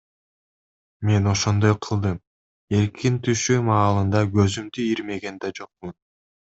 [1.09, 2.17] Мен ошондой кылдым,
[2.79, 5.99] эркин түшүү маалында көзүмдү ирмеген да жокмун.